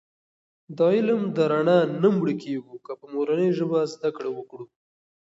[0.77, 4.65] د علم د رڼا نه مړکېږو که په مورنۍ ژبه زده کړه وکړو.